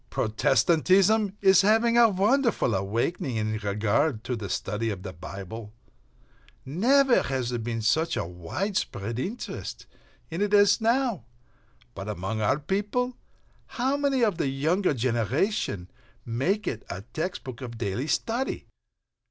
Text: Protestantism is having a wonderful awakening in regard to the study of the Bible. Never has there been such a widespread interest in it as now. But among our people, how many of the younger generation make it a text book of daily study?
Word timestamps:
Protestantism 0.09 1.37
is 1.41 1.61
having 1.61 1.95
a 1.95 2.09
wonderful 2.09 2.73
awakening 2.73 3.35
in 3.35 3.55
regard 3.59 4.23
to 4.23 4.35
the 4.35 4.49
study 4.49 4.89
of 4.89 5.03
the 5.03 5.13
Bible. 5.13 5.73
Never 6.65 7.21
has 7.21 7.51
there 7.51 7.59
been 7.59 7.83
such 7.83 8.17
a 8.17 8.25
widespread 8.25 9.19
interest 9.19 9.85
in 10.31 10.41
it 10.41 10.55
as 10.55 10.81
now. 10.81 11.25
But 11.93 12.09
among 12.09 12.41
our 12.41 12.57
people, 12.57 13.15
how 13.77 13.95
many 13.95 14.23
of 14.23 14.39
the 14.39 14.47
younger 14.47 14.95
generation 14.95 15.91
make 16.25 16.67
it 16.67 16.83
a 16.89 17.01
text 17.13 17.43
book 17.43 17.61
of 17.61 17.77
daily 17.77 18.07
study? 18.07 18.65